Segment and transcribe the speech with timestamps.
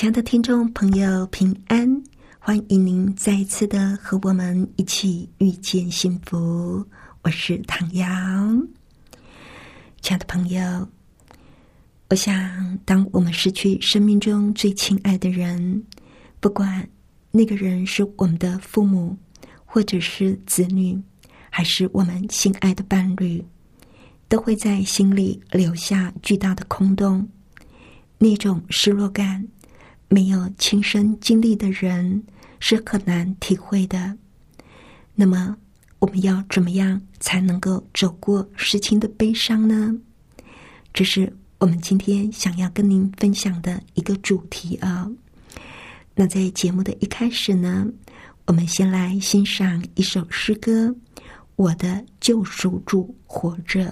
[0.00, 2.02] 亲爱的听众朋友，平安！
[2.38, 6.82] 欢迎您再一次的和我们一起遇见幸福。
[7.20, 8.08] 我是唐瑶，
[10.00, 10.88] 亲爱的朋友。
[12.08, 15.84] 我想，当我们失去生命中最亲爱的人，
[16.40, 16.88] 不管
[17.30, 19.14] 那个人是我们的父母，
[19.66, 20.98] 或者是子女，
[21.50, 23.44] 还是我们心爱的伴侣，
[24.30, 27.28] 都会在心里留下巨大的空洞，
[28.16, 29.46] 那种失落感。
[30.12, 32.20] 没有亲身经历的人
[32.58, 34.18] 是很难体会的。
[35.14, 35.56] 那么，
[36.00, 39.94] 我们要怎么样才能够走过事情的悲伤呢？
[40.92, 45.08] 这是我们今天想要跟您分享的一个主题啊。
[46.16, 47.86] 那在节目的一开始呢，
[48.46, 50.88] 我们先来欣赏一首诗歌，
[51.54, 53.86] 《我的救赎主活着》。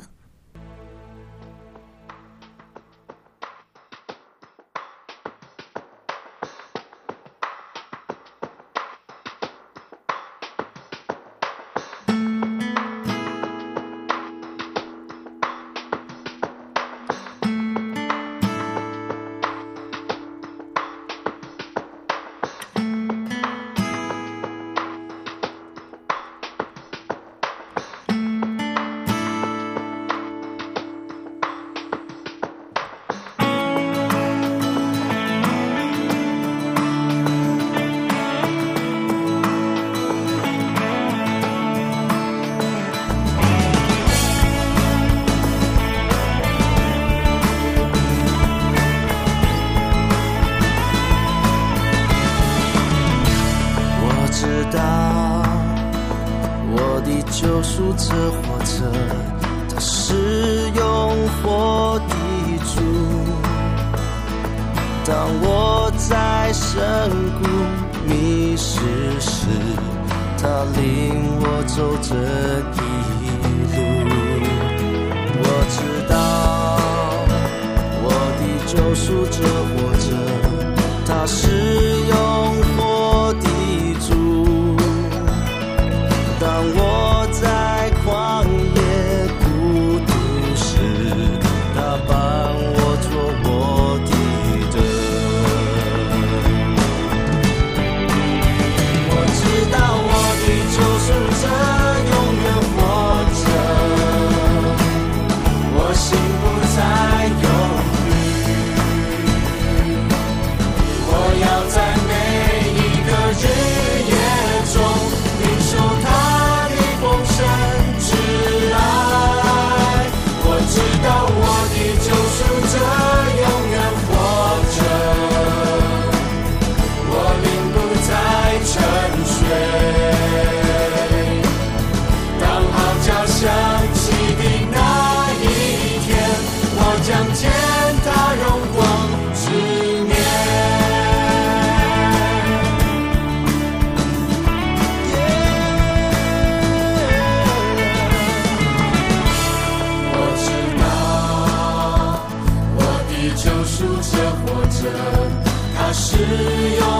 [156.29, 156.98] 只要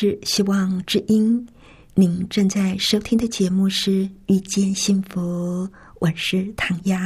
[0.00, 1.44] 是希望之音，
[1.94, 3.90] 您正在收听的节目是
[4.28, 5.66] 《遇见幸福》，
[5.98, 6.96] 我是唐瑶。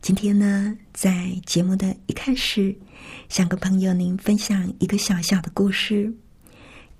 [0.00, 2.72] 今天呢，在节目的一开始，
[3.28, 6.14] 想跟朋友您分享一个小小的故事。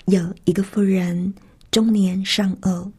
[0.07, 1.33] 有一个妇人
[1.71, 2.91] 中年丧偶，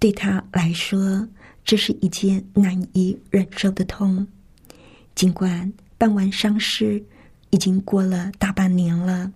[0.00, 1.24] 对她来说，
[1.64, 4.26] 这是一件难以忍受的痛。
[5.14, 7.00] 尽管办完丧事
[7.50, 9.32] 已经过了大半年了，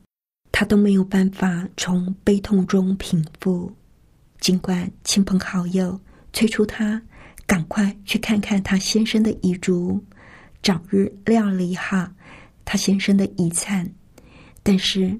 [0.59, 3.71] 她都没有办法从悲痛中平复。
[4.41, 6.01] 尽管亲朋好友
[6.33, 7.03] 催促她。
[7.47, 10.03] 赶快去看看他先生的遗嘱，
[10.65, 12.09] 早日料理好
[12.65, 13.89] 他先生的遗产。
[14.65, 15.17] 但是，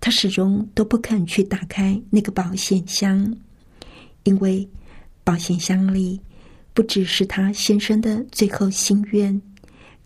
[0.00, 3.36] 他始终都不肯去打开那个保险箱，
[4.24, 4.68] 因为
[5.22, 6.20] 保险箱里
[6.74, 9.40] 不只是他先生的最后心愿，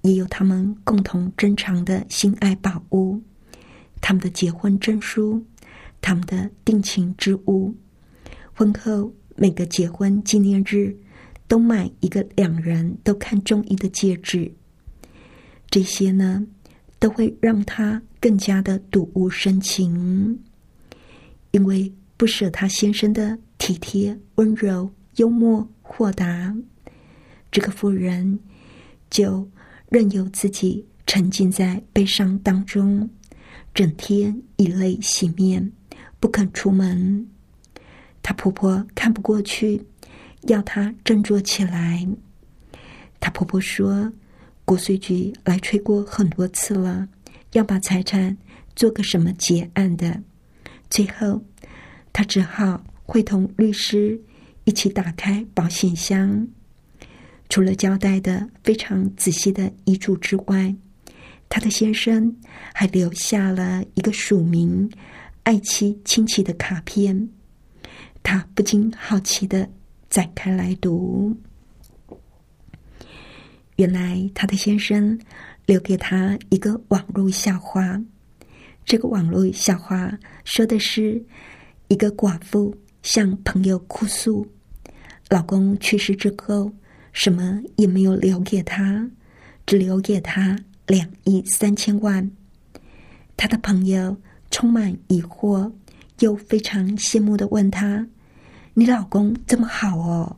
[0.03, 3.19] 也有他们共同珍藏的心爱宝物——
[4.01, 5.45] 他们的结婚证书、
[6.01, 7.75] 他们的定情之物、
[8.53, 10.97] 婚后每个结婚纪念日。
[11.47, 14.51] 都买一个两人都看中意的戒指，
[15.69, 16.45] 这些呢
[16.99, 20.41] 都会让他更加的睹物生情，
[21.51, 26.57] 因为不舍他先生的体贴、温柔、幽默、豁达，
[27.53, 28.41] 这个妇人
[29.11, 29.47] 就
[29.91, 33.09] 任由自己沉浸在悲伤当中，
[33.75, 35.73] 整天以泪洗面，
[36.21, 37.27] 不肯出门。
[38.23, 39.85] 她婆婆看不过去。
[40.43, 42.07] 要她振作起来。
[43.19, 44.13] 她婆婆说
[44.65, 47.09] ：“国税局来催过很多次了，
[47.53, 48.37] 要把财产
[48.77, 50.23] 做个什么结案的。”
[50.91, 51.43] 最后，
[52.13, 54.21] 她只好会同律师
[54.65, 56.47] 一起打开保险箱。
[57.49, 60.75] 除了交代的非常仔细的遗嘱之外，
[61.55, 62.37] 她的先生
[62.75, 64.91] 还留下了一个署名
[65.45, 67.29] “爱妻亲戚”的卡片。
[68.25, 69.71] 她不禁好奇的。
[70.11, 71.37] 展开来读，
[73.75, 75.19] 原来他的先生
[75.67, 78.01] 留给他一个网络笑话。
[78.85, 81.21] 这个网络笑话说的是
[81.89, 84.47] 一个寡妇向朋友哭诉，
[85.31, 86.71] 老公去世之后
[87.13, 89.11] 什么也没有留给他，
[89.67, 92.31] 只留给他两亿三千万。
[93.37, 94.17] 他的朋友
[94.51, 95.73] 充满疑惑，
[96.21, 98.07] 又非常羡慕的问他。
[98.75, 100.37] 你老公这么好哦，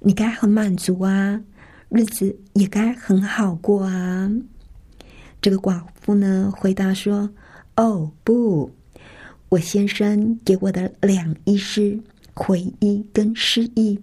[0.00, 1.40] 你该很满足啊，
[1.88, 4.30] 日子也该很好过啊。
[5.40, 7.30] 这个寡妇呢回答说
[7.76, 8.70] ：“哦不，
[9.48, 11.98] 我先生给我的两亿是
[12.34, 14.00] 回忆跟失忆，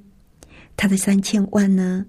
[0.78, 2.06] 他的三千万呢，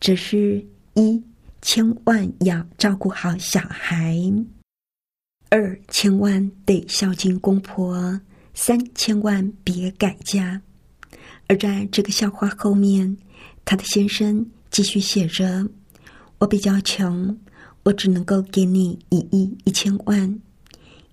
[0.00, 0.64] 只是
[0.94, 1.22] 一
[1.62, 4.20] 千万要照顾好小孩，
[5.48, 8.20] 二千万得孝敬公婆，
[8.52, 10.60] 三千万别改嫁。”
[11.46, 13.16] 而在这个笑话后面，
[13.64, 15.68] 他的先生继续写着
[16.38, 17.38] ：“我比较穷，
[17.84, 20.40] 我只能够给你一亿一千万。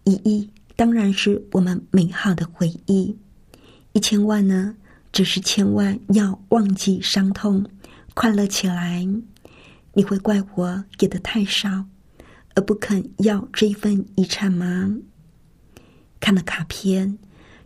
[0.06, 3.16] 一亿当然是我们美好的回忆，
[3.94, 4.76] 一千万呢，
[5.12, 7.64] 只是千万要忘记伤痛，
[8.14, 9.06] 快乐起来。
[10.00, 11.84] 你会怪我给的太少，
[12.56, 14.98] 而不肯要这一份遗产吗？”
[16.22, 17.20] 看了卡片，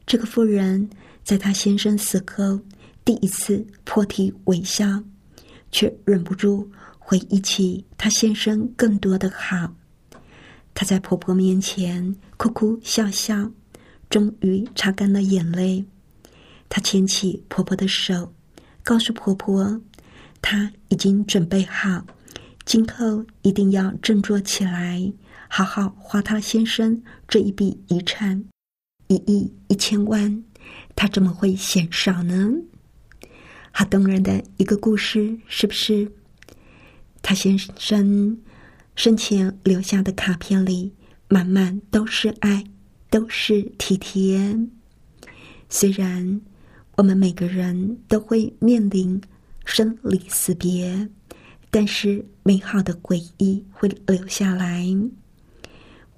[0.08, 0.90] 这个妇人。
[1.24, 2.60] 在她先生死后，
[3.06, 5.04] 第一次破涕为笑，
[5.72, 9.72] 却忍不住回忆起她先生更多的好。
[10.74, 13.52] 她在婆婆面前哭哭笑笑，
[14.10, 15.86] 终于擦干了眼泪。
[16.68, 18.34] 她牵起婆婆的手，
[18.82, 19.80] 告诉婆婆，
[20.42, 22.04] 她已经准备好，
[22.66, 25.12] 今后一定要振作起来，
[25.48, 28.44] 好好花他先生这一笔遗产，
[29.08, 30.44] 一亿一千万。
[30.96, 32.52] 他怎么会嫌少呢？
[33.72, 36.10] 好动人的一个故事，是不是？
[37.22, 38.38] 他先生
[38.96, 40.94] 生前留下的卡片里，
[41.28, 42.64] 满满都是爱，
[43.10, 44.58] 都是体贴。
[45.70, 46.42] 虽然
[46.96, 49.20] 我们每个人都会面临
[49.66, 51.10] 生离死别，
[51.74, 54.86] 但是美好的回忆会留下来。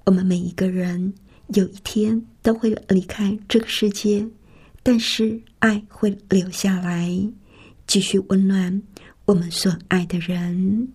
[0.04, 1.14] 我们每一个人
[1.54, 4.28] 有一天都会离开这个世界。
[4.82, 7.10] 但是爱会留下来，
[7.86, 8.82] 继续温暖
[9.24, 10.86] 我们所爱的人。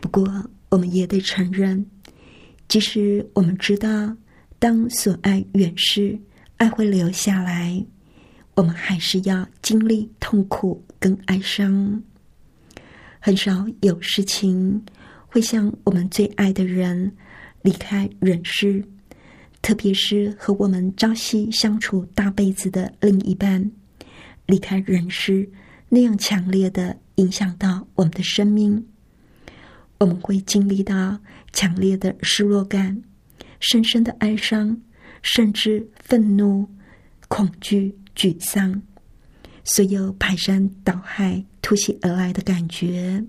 [0.00, 0.28] 不过，
[0.68, 1.86] 我们也得承认，
[2.66, 4.14] 即使我们知道
[4.58, 6.18] 当所爱远逝，
[6.56, 7.86] 爱会留下来，
[8.56, 12.02] 我们还是要经历痛苦跟哀伤。
[13.24, 14.84] 很少有事情
[15.28, 17.16] 会像我们最爱的人
[17.62, 18.84] 离开人世，
[19.62, 23.70] 特别是和我们朝夕相处大辈子的另一半
[24.46, 25.48] 离开人世，
[25.88, 28.84] 那样强烈的影响到我们的生命，
[29.98, 31.16] 我们会经历到
[31.52, 33.00] 强烈的失落感、
[33.60, 34.76] 深深的哀伤，
[35.22, 36.68] 甚至愤怒、
[37.28, 38.82] 恐惧、沮丧，
[39.64, 43.24] 所有排山倒海突袭而来的感觉，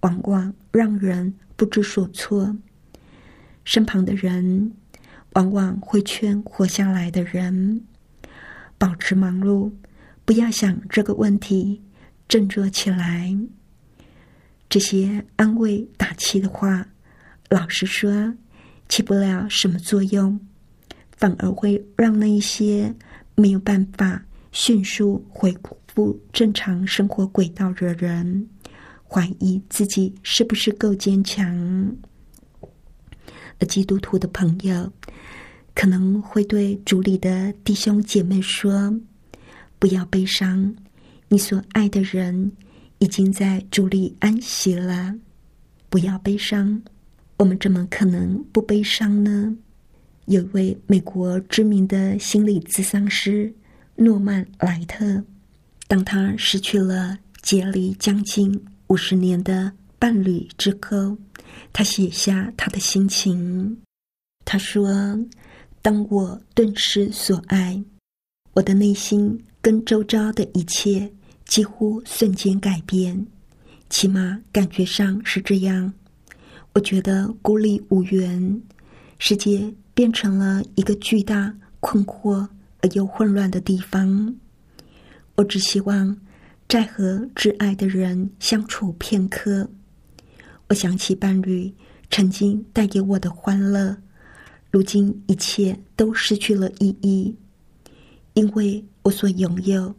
[0.00, 2.56] 往往让人不知所措。
[3.64, 4.72] 身旁的人。
[5.34, 7.84] 往往会劝活下来的人
[8.76, 9.70] 保持忙碌，
[10.24, 11.80] 不要想这个问题，
[12.26, 13.32] 振作起来。
[14.68, 16.84] 这些安慰打气的话，
[17.48, 18.34] 老实说，
[18.88, 20.40] 起不了什么作用，
[21.16, 22.92] 反而会让那一些
[23.36, 25.54] 没有办法迅速恢
[25.88, 28.48] 复正常生活轨道的人，
[29.08, 31.96] 怀疑自己是不是够坚强。
[33.58, 34.92] 而基督徒的朋友。
[35.72, 38.92] 可能会对主里的弟兄姐妹说
[39.78, 40.74] ：“不要悲伤，
[41.28, 42.52] 你所爱的人
[42.98, 45.14] 已经在主里安息了。
[45.88, 46.82] 不要悲伤，
[47.38, 49.56] 我们怎么可能不悲伤呢？”
[50.26, 53.50] 有一位美国知名的心理咨商师
[53.96, 55.24] 诺曼莱特，
[55.88, 61.16] 当他失去了结离将近五十年的伴侣之后，
[61.72, 63.80] 他写下他的心情。
[64.44, 65.18] 他说。
[65.82, 67.82] 当我顿失所爱，
[68.52, 71.10] 我的内心跟周遭的一切
[71.46, 73.26] 几乎瞬间改变，
[73.88, 75.90] 起码感觉上是这样。
[76.74, 78.60] 我觉得孤立无援，
[79.18, 82.46] 世界变成了一个巨大、困惑
[82.82, 84.34] 而又混乱的地方。
[85.36, 86.16] 我只希望
[86.68, 89.68] 再和挚爱的人相处片刻。
[90.68, 91.72] 我想起伴侣
[92.10, 93.96] 曾经带给我的欢乐。
[94.70, 97.34] 如今一切都失去了意义，
[98.34, 99.92] 因为我所拥有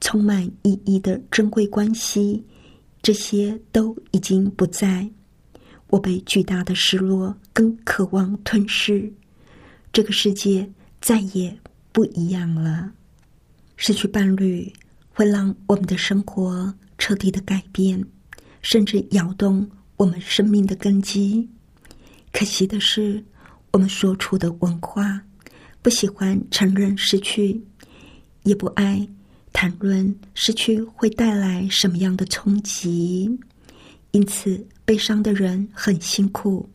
[0.00, 2.42] 充满意义的珍贵关系，
[3.02, 5.06] 这些都已经不在。
[5.88, 9.12] 我被巨大的失落跟渴望吞噬，
[9.92, 10.66] 这个世界
[11.02, 11.54] 再也
[11.94, 12.92] 不一样了。
[13.78, 14.70] 失去伴侣
[15.08, 18.04] 会让我们的生活彻底的改变，
[18.60, 21.48] 甚至摇动我们生命的根基。
[22.30, 23.24] 可惜的是。
[23.74, 25.20] 我们所处的文化
[25.82, 27.60] 不喜欢承认失去，
[28.44, 29.04] 也不爱
[29.52, 33.28] 谈论失去会带来什么样的冲击，
[34.12, 36.70] 因此悲伤的人很辛苦。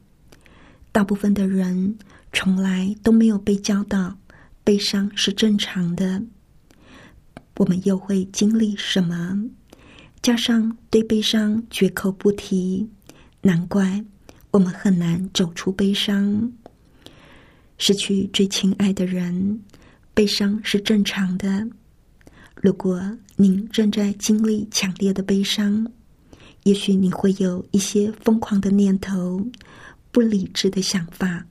[0.91, 1.97] 大部分的人
[2.33, 4.13] 从来都没有被教导
[4.69, 6.21] 悲伤是正常的。
[7.57, 9.49] 我们又会经历什么？
[10.21, 12.87] 加上对悲伤绝口不提，
[13.41, 14.05] 难怪
[14.51, 16.53] 我们很难走出悲伤。
[17.79, 19.59] 失去最亲爱的人，
[20.13, 21.67] 悲伤是正常的。
[22.53, 25.91] 如果您正在经历强烈的悲伤，
[26.61, 29.49] 也许你会有一些疯狂的念头、
[30.11, 31.47] 不理智的想法，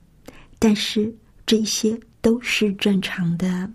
[0.57, 1.13] 但是
[1.45, 3.71] 这些都是正常的。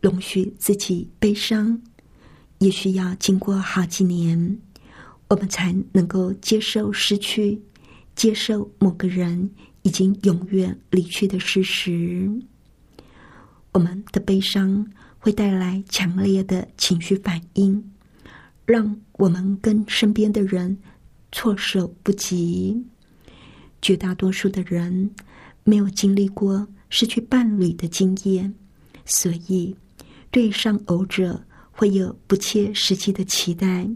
[0.00, 1.80] 容许自己悲伤，
[2.58, 4.58] 也需要经过好几年，
[5.28, 7.62] 我们才能够接受失去，
[8.14, 9.50] 接受某个人。
[9.86, 12.32] 已经永远离去的事实，
[13.72, 17.92] 我们的悲伤会带来强烈的情绪反应，
[18.64, 20.78] 让我们跟身边的人
[21.30, 22.82] 措手不及。
[23.82, 25.10] 绝大多数的人
[25.64, 28.54] 没有经历过失去伴侣的经验，
[29.04, 29.74] 所以
[30.30, 33.90] 对上偶者会有不切实际的期待。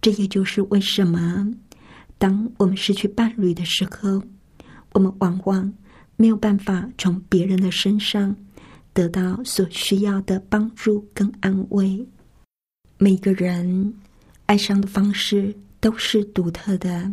[0.00, 1.52] 这也就是为什么，
[2.16, 4.22] 当我们失去伴侣的时候。
[4.92, 5.74] 我们往往
[6.14, 8.36] 没有办法从别人的身上
[8.92, 12.06] 得到所需要的帮助跟安慰。
[12.96, 13.92] 每个人
[14.46, 17.12] 哀伤的方式都是独特的，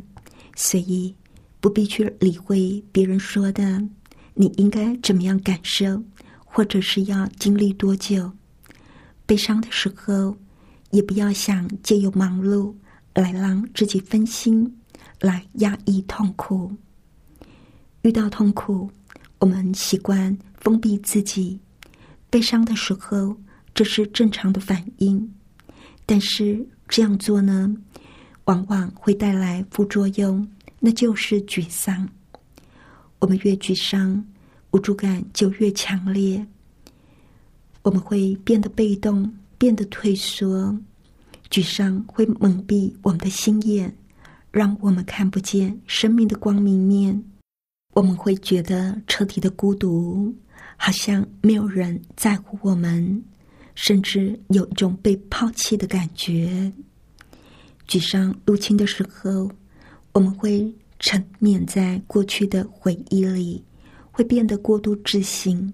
[0.56, 1.12] 所以
[1.60, 3.84] 不必去理会别人说的
[4.34, 6.04] 你应该怎么样感受，
[6.46, 8.32] 或者是要经历多久。
[9.26, 10.36] 悲伤的时候，
[10.92, 12.74] 也不要想借由忙碌
[13.14, 14.78] 来让自己分心，
[15.20, 16.72] 来压抑痛苦。
[18.02, 18.90] 遇到痛苦，
[19.40, 21.60] 我们习惯封闭自己；
[22.30, 23.38] 悲伤的时候，
[23.74, 25.34] 这是正常的反应。
[26.06, 27.74] 但是这样做呢，
[28.46, 30.46] 往往会带来副作用，
[30.80, 32.10] 那就是沮丧。
[33.22, 34.26] 我们越沮丧，
[34.72, 36.44] 无助感就越强烈。
[37.84, 40.76] 我们会变得被动，变得退缩。
[41.52, 43.96] 沮丧会蒙蔽我们的心眼，
[44.50, 47.24] 让我们看不见生命的光明面。
[47.94, 50.36] 我们会觉得彻底的孤独，
[50.76, 53.24] 好像没有人在乎我们，
[53.76, 56.74] 甚至有一种被抛弃的感觉。
[57.88, 59.52] 沮丧入侵的时候，
[60.14, 63.62] 我们会沉湎在过去的回忆里，
[64.12, 65.74] 会变得过度自信，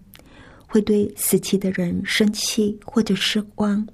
[0.65, 3.85] 会对死去的人生气或者失望，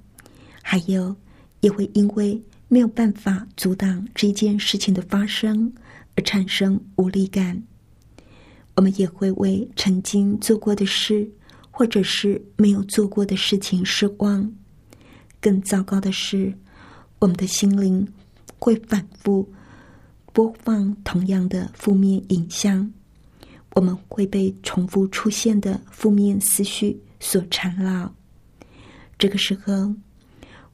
[0.62, 1.14] 还有
[1.62, 5.74] 也会因为没有办法阻挡这件事情的发生
[6.16, 7.62] 而产生无力感。
[8.76, 11.28] 我们也会为曾经做过的事，
[11.72, 14.54] 或者是没有做过的事情失望。
[15.42, 16.54] 更糟糕的是，
[17.18, 18.08] 我们的心灵
[18.60, 19.52] 会反复
[20.34, 22.92] 播放同样的负面影像，
[23.76, 28.14] 我们会被重复出现的负面思绪所缠绕。
[29.18, 29.94] 这个时候，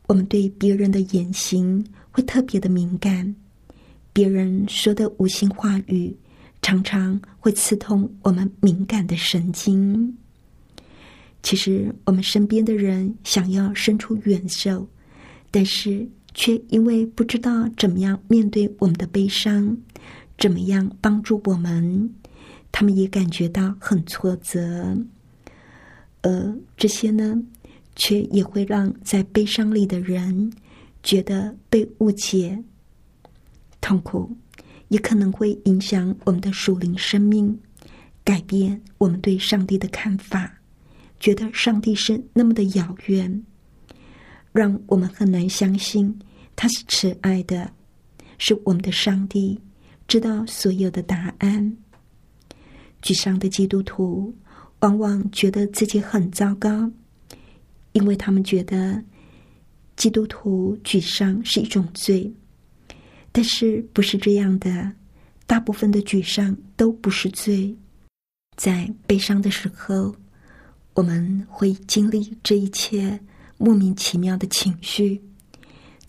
[0.08, 3.36] 我们对别人的言行会特别的敏感，
[4.14, 6.18] 别人说的无心话语。
[6.62, 10.18] 常常会刺痛我们敏感的神经。
[11.42, 14.86] 其实，我们身边的人想要伸出援手，
[15.52, 16.06] 但是
[16.40, 19.78] 却因为不知道怎么样面对我们的悲伤，
[20.38, 22.10] 怎么样帮助我们，
[22.72, 24.98] 他们也感觉到很挫折。
[26.22, 27.44] 而这些呢，
[27.94, 30.50] 却也会让在悲伤里的人
[31.04, 32.64] 觉得被误解、
[33.82, 34.34] 痛苦。
[34.88, 37.60] 也可能会影响我们的属灵生命，
[38.24, 40.50] 改变我们对上帝的看法，
[41.20, 43.44] 觉得上帝是那么的遥远，
[44.54, 46.18] 让我们很难相信
[46.62, 47.72] 他是慈爱的，
[48.38, 49.58] 是我们的上帝，
[50.10, 51.78] 知道所有的答案。
[53.02, 54.36] 沮丧的基督徒
[54.80, 56.92] 往往觉得自己很糟糕，
[57.94, 59.02] 因为他们觉得
[59.96, 62.30] 基督徒沮丧是一种罪。
[63.32, 64.92] 但是不是这样的？
[65.48, 67.74] 大部分的沮丧都不是罪。
[68.58, 70.14] 在悲伤的时候，
[70.94, 73.18] 我们会经历这一切
[73.58, 75.22] 莫名其妙的情绪。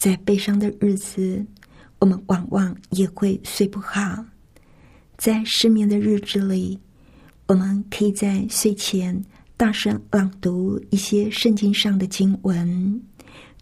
[0.01, 1.45] 在悲伤的日子，
[1.99, 4.25] 我们往往也会睡不好。
[5.19, 6.81] 在失眠的日子里，
[7.47, 9.23] 我们可以在睡前
[9.59, 12.99] 大声朗读一些圣经上的经文，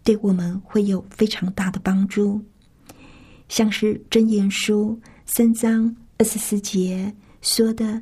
[0.05, 2.40] 对我们会有非常大的帮助。
[3.48, 4.96] 像是箴言书
[5.27, 8.01] 三章二十四节说的：“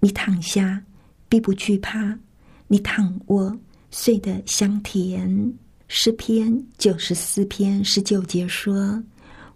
[0.00, 0.82] 你躺下，
[1.28, 2.18] 必不惧怕；
[2.66, 3.56] 你躺卧，
[3.92, 5.54] 睡得香甜。”
[5.92, 9.02] 诗篇九十四篇十九节说：“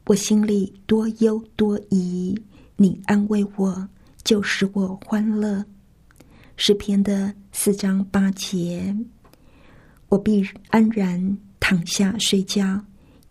[0.06, 2.36] 我心里多忧多疑，
[2.74, 3.88] 你安慰我，
[4.24, 5.64] 就使我欢乐。”
[6.58, 8.92] 诗篇的四章八节
[10.10, 12.84] ：“我必安然躺下睡觉。”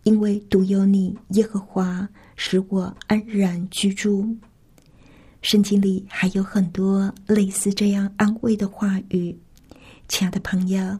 [0.04, 4.34] 因为独有你，耶和华使我安然居住。
[5.42, 9.38] 圣经里还有很多类似这样安慰的话语。
[10.08, 10.98] 亲爱的朋友，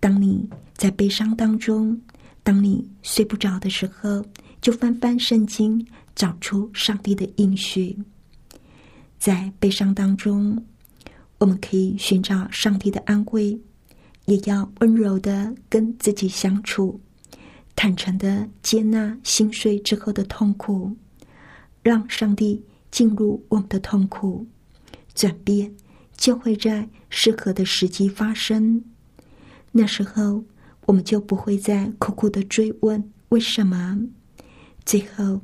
[0.00, 2.00] 当你在悲伤当中，
[2.42, 4.24] 当你睡不着的时候，
[4.60, 5.86] 就翻翻圣经，
[6.16, 7.96] 找出上帝的应许。
[9.18, 10.64] 在悲伤当中，
[11.36, 13.60] 我们可以寻找上帝的安慰，
[14.24, 16.98] 也要温柔的跟自己相处。
[17.76, 20.96] 坦诚的接纳心碎之后的痛苦，
[21.82, 24.46] 让上帝进入我们的痛苦，
[25.14, 25.74] 转变
[26.16, 28.82] 就会在适合的时机发生。
[29.72, 30.44] 那时候，
[30.86, 33.98] 我们就不会再苦苦的追问为什么。
[34.84, 35.40] 最后，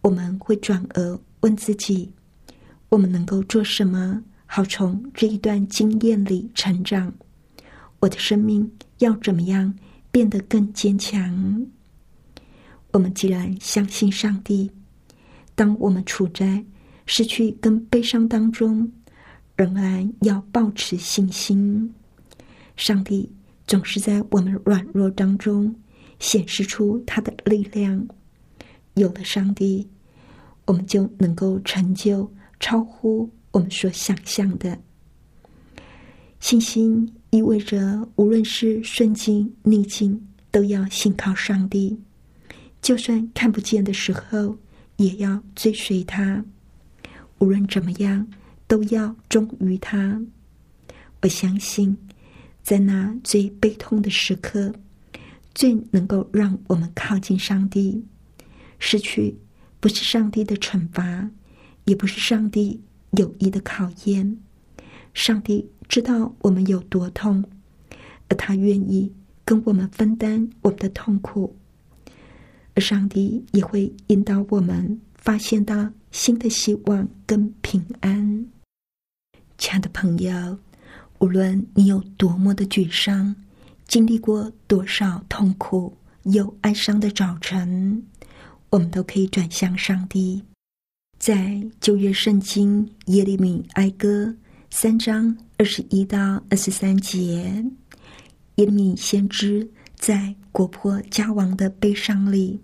[0.00, 2.12] 我们会转而问自己：
[2.88, 7.12] 我们能够做什么，好从这一段经验里成长？
[8.00, 9.74] 我的生命要怎么样？
[10.10, 11.66] 变得更坚强。
[12.92, 14.68] 我们既然相信上帝，
[15.54, 16.64] 当我们处在
[17.06, 18.90] 失去跟悲伤当中，
[19.54, 21.94] 仍然要保持信心。
[22.76, 23.30] 上帝
[23.70, 25.72] 总是在我们软弱当中
[26.18, 28.04] 显示出他的力量。
[28.94, 29.88] 有了上帝，
[30.64, 32.28] 我们就能够成就
[32.58, 34.76] 超乎我们所想象的
[36.40, 37.14] 信心。
[37.30, 41.96] 意味着，无论是顺境逆境，都要信靠上帝；
[42.82, 44.58] 就算看不见的时候，
[44.96, 46.44] 也要追随他。
[47.38, 48.26] 无论怎么样，
[48.66, 50.20] 都要忠于他。
[51.22, 51.96] 我相信，
[52.62, 54.72] 在那最悲痛的时刻，
[55.54, 58.04] 最能够让我们靠近上帝。
[58.78, 59.36] 失去
[59.80, 61.30] 不是上帝的惩罚，
[61.84, 62.80] 也不是上帝
[63.12, 64.38] 有意的考验。
[65.12, 67.44] 上帝知道我们有多痛，
[68.28, 69.12] 而他愿意
[69.44, 71.56] 跟我们分担我们的痛苦，
[72.74, 78.46] 而上帝也会引导我们发现到新的希望跟平安。
[79.58, 80.58] 亲爱的朋友，
[81.20, 83.36] 无论你有多么的沮丧，
[83.86, 88.02] 经历过多少痛苦又哀伤的早晨，
[88.70, 90.42] 我们都可以转向上帝。
[91.18, 94.34] 在旧约圣经耶利米哀歌
[94.70, 97.62] 三章二十一到二十三节，
[98.54, 102.58] 耶利米先知在国破家亡的悲伤里，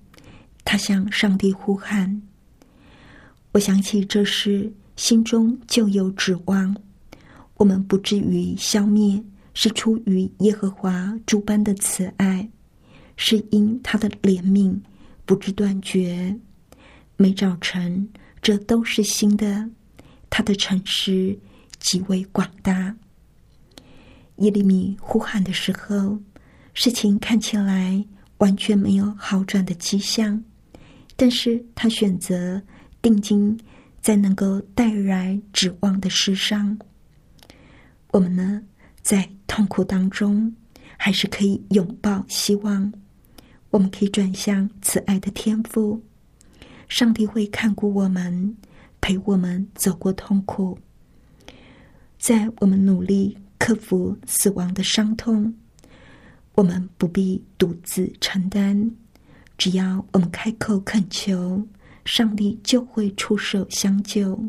[0.65, 2.23] 他向上帝呼喊。
[3.53, 6.75] 我想起这事，心中就有指望。
[7.57, 9.23] 我们不至于消灭，
[9.55, 12.49] 是出于耶和华诸般的慈爱，
[13.17, 14.79] 是因他的怜悯
[15.25, 16.37] 不知断绝。
[17.17, 18.07] 每早晨，
[18.43, 19.69] 这都是新的。
[20.29, 21.39] 他的诚实
[21.79, 22.95] 极为广大。
[24.37, 26.19] 耶利米呼喊的时候，
[26.75, 28.05] 事情看起来
[28.37, 30.45] 完全没有好转的迹象，
[31.17, 32.61] 但是他选择
[33.01, 33.59] 定睛
[34.03, 36.79] 在能够带来指望的事上。
[38.17, 38.63] 我们呢，
[39.03, 40.51] 在痛苦当中，
[40.97, 42.91] 还是可以拥抱希望。
[43.69, 46.03] 我们可以转向慈爱的天赋，
[46.89, 48.57] 上帝会看顾我们，
[49.03, 50.79] 陪我们走过痛苦。
[52.17, 55.55] 在我们努力克服死亡的伤痛，
[56.55, 58.91] 我们不必独自承担。
[59.59, 61.63] 只要我们开口恳求，
[62.07, 64.43] 上帝就会出手相救。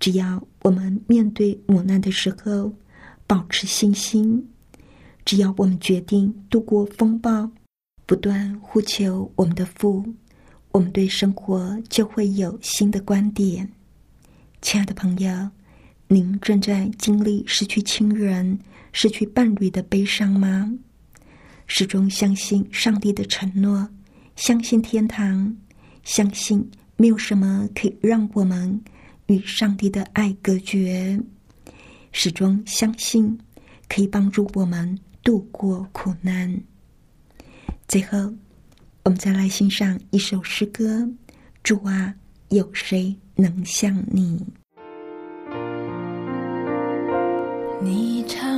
[0.00, 2.72] 只要我们面对磨难的时候
[3.26, 4.46] 保持信心，
[5.24, 7.50] 只要我们决定度过风暴，
[8.04, 10.04] 不断呼求我们的父，
[10.72, 13.70] 我们对生活就会有新的观点。
[14.60, 15.50] 亲爱的朋友，
[16.08, 18.58] 您正在经历失去亲人、
[18.92, 20.70] 失去伴侣的悲伤吗？
[21.66, 23.88] 始终相信上帝的承诺，
[24.36, 25.56] 相信天堂，
[26.02, 28.78] 相信没有什么可以让我们。
[29.30, 31.16] 与上帝的爱隔绝，
[32.10, 33.38] 始终相信
[33.88, 36.60] 可以帮助我们度过苦难。
[37.86, 38.18] 最后，
[39.04, 41.08] 我们再来欣赏一首诗歌：
[41.62, 42.12] 主啊，
[42.48, 44.44] 有谁能像你？
[47.80, 48.49] 你唱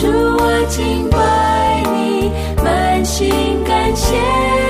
[0.00, 2.32] 主，我敬拜你，
[2.64, 4.69] 满心感谢。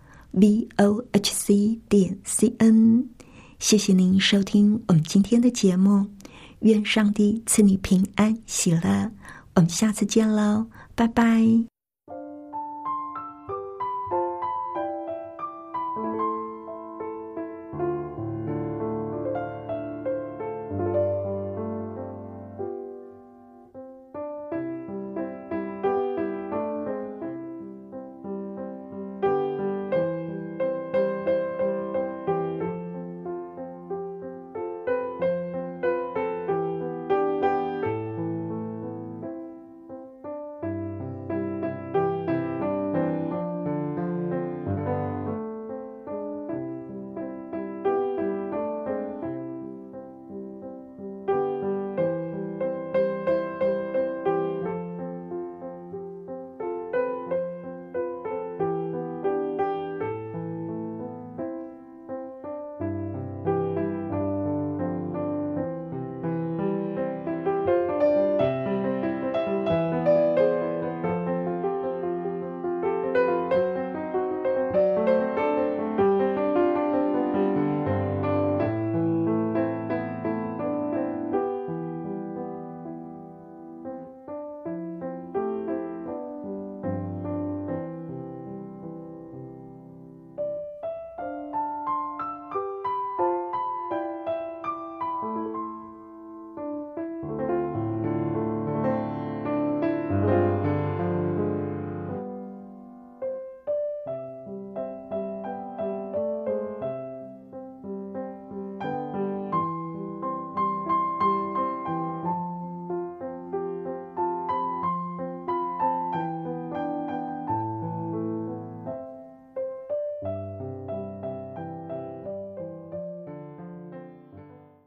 [0.31, 3.07] v o h c 点 c n。
[3.59, 6.07] 谢谢您收听我们今天的节目，
[6.61, 9.11] 愿上帝赐你平安喜乐。
[9.55, 11.70] 我们下次见喽，拜拜。